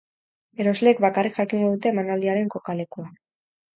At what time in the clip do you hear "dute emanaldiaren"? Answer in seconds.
1.75-2.51